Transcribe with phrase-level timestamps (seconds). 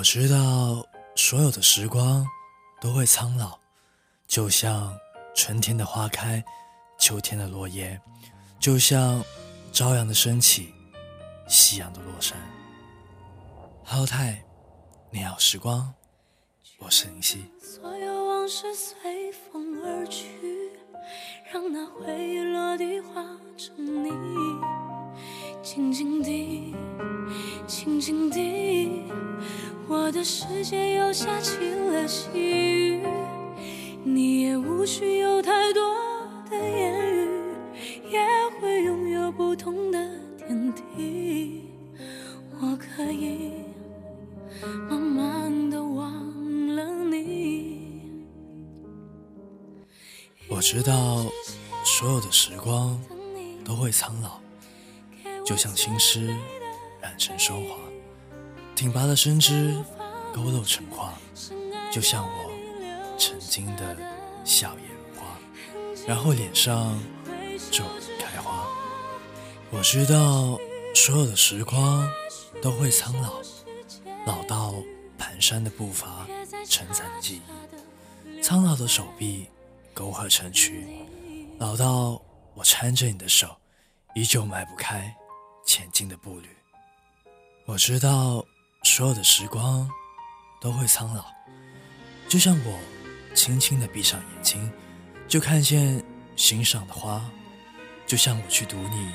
[0.00, 0.82] 我知道
[1.14, 2.26] 所有的时光
[2.80, 3.58] 都会苍老，
[4.26, 4.98] 就像
[5.34, 6.42] 春天的花开，
[6.98, 8.00] 秋天的落叶，
[8.58, 9.22] 就像
[9.74, 10.72] 朝阳的升起，
[11.48, 12.34] 夕阳的落山。
[13.84, 14.42] 浩泰，
[15.10, 15.92] 你好，时光，
[16.78, 17.44] 我是林夕。
[17.60, 20.24] 所有往事随风而去，
[21.52, 23.22] 让那回忆落地化
[23.58, 24.10] 成泥，
[25.72, 26.74] 静静地，
[27.64, 29.04] 静静地。
[29.86, 33.06] 我的世界又下起了细雨，
[34.02, 35.80] 你也无需有太多
[36.50, 37.28] 的言语，
[38.10, 38.18] 也
[38.60, 41.62] 会拥有不同的天地。
[42.60, 43.52] 我可以
[44.88, 47.78] 慢慢的忘了你。
[50.48, 51.26] 我知道
[51.84, 53.00] 所有的时光
[53.64, 54.40] 都会苍老，
[55.50, 56.32] 就像青丝
[57.00, 57.74] 染成霜华。
[58.76, 59.74] 挺拔的身姿
[60.32, 61.12] 勾勒成画，
[61.90, 63.96] 就像我曾经的
[64.44, 65.26] 笑颜如花，
[66.06, 66.96] 然后脸上
[67.72, 67.82] 就
[68.20, 68.64] 开花。
[69.70, 70.56] 我知道
[70.94, 72.08] 所有的时光
[72.62, 73.40] 都会苍老，
[74.24, 74.74] 老到
[75.18, 76.28] 蹒跚的步伐
[76.64, 77.42] 承载记
[78.28, 79.48] 忆，苍老的手臂
[79.92, 80.86] 勾合成曲，
[81.58, 82.22] 老到
[82.54, 83.56] 我搀着你的手，
[84.14, 85.12] 依旧迈不开
[85.80, 86.48] 前进的步履。
[87.64, 88.44] 我知道。
[88.82, 89.86] 所有的时光
[90.58, 91.22] 都会苍老，
[92.26, 92.78] 就像我
[93.34, 94.72] 轻轻的闭上眼睛，
[95.28, 96.02] 就看见
[96.34, 97.20] 欣赏的花；
[98.06, 99.12] 就像我去读你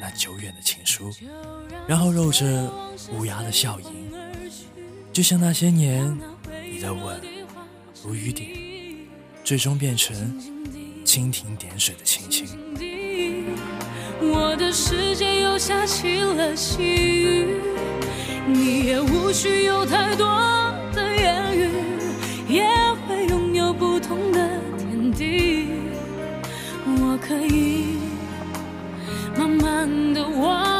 [0.00, 1.12] 那久远的情书，
[1.86, 2.72] 然后揉着
[3.12, 3.92] 无涯的笑龈；
[5.12, 6.18] 就像那些年
[6.64, 7.20] 你的吻
[8.02, 8.48] 如雨点，
[9.44, 10.16] 最终变成
[11.04, 12.48] 蜻蜓点水的亲亲。
[14.22, 17.46] 我的世界下起了细雨。
[18.46, 20.26] 你也无需有太多
[20.92, 21.70] 的言语，
[22.46, 22.66] 也
[23.08, 25.68] 会拥有不同的天地。
[26.84, 27.96] 我可以
[29.38, 30.73] 慢慢的忘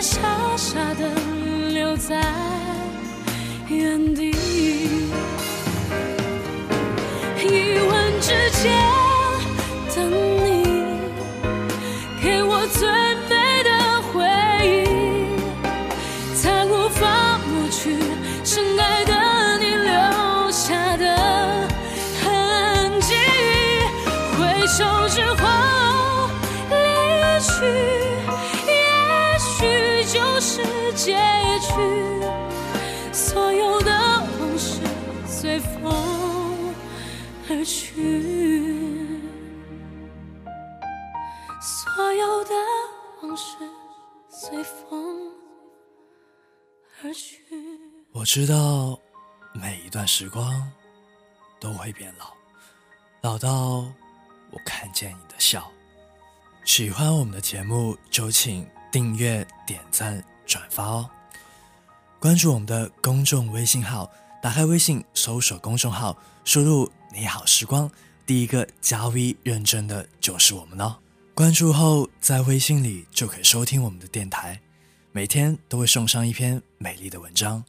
[0.00, 0.20] 傻
[0.56, 1.10] 傻的
[1.70, 2.20] 留在
[3.68, 4.30] 原地。
[7.42, 8.28] 一吻之
[8.62, 8.72] 间
[9.94, 10.10] 等
[10.44, 10.46] 你，
[12.22, 12.88] 给我最
[13.28, 13.70] 美的
[14.12, 14.14] 回
[14.64, 14.76] 忆，
[16.36, 17.96] 才无法抹去
[18.44, 19.12] 深爱的
[19.58, 21.04] 你留下的
[22.22, 23.14] 痕迹。
[24.38, 24.38] 挥。
[24.66, 26.28] 手之后
[26.70, 26.76] 离
[27.40, 27.56] 去，
[30.98, 31.16] 结
[31.60, 31.68] 局。
[33.12, 33.90] 所有的
[34.40, 34.80] 往事
[35.28, 36.74] 随风
[37.48, 39.16] 而去，
[41.60, 42.50] 所有的
[43.22, 43.56] 往事
[44.28, 45.32] 随风
[47.04, 47.44] 而去。
[48.10, 48.98] 我知道，
[49.52, 50.68] 每一段时光
[51.60, 52.32] 都会变老，
[53.22, 53.86] 老到。
[54.50, 55.70] 我看见你的笑，
[56.64, 61.08] 喜欢我们的节目就请订阅、点赞、转发哦！
[62.18, 64.10] 关注我们的公众微信号，
[64.42, 67.88] 打开微信搜索公众号，输入“你好时光”，
[68.26, 70.96] 第一个加 V 认证的就是我们哦。
[71.34, 74.60] 关注后，在微信里就可以收听我们的电台，
[75.12, 77.62] 每天都会送上一篇美丽的文章，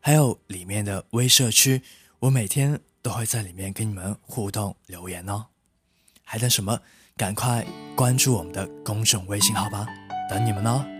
[0.00, 1.82] 还有里面的微社区，
[2.20, 5.44] 我每天都会在里面跟你们互动留言哦。
[6.22, 6.80] 还等什么？
[7.16, 9.86] 赶快关注我们的公众微信号吧，
[10.30, 10.99] 等你们呢！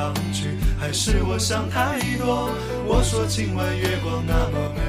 [0.00, 2.48] 抗拒，还是我想太多？
[2.86, 4.80] 我说今晚月光那么美。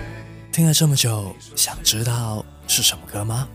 [0.53, 3.45] 听了这么久，想知道是什么歌吗？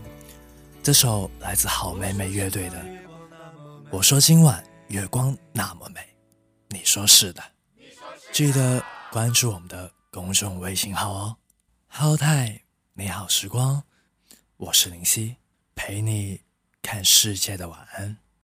[0.83, 2.77] 这首来自好妹妹乐队的
[3.89, 5.99] 《我说今晚月光那么美》，
[6.69, 7.43] 你说是的。
[8.31, 11.37] 记得关注我们的公众微信号哦。
[11.87, 12.61] 浩泰，
[12.93, 13.81] 美好时光，
[14.57, 15.37] 我是林夕，
[15.73, 16.39] 陪你
[16.83, 18.15] 看世界的晚安。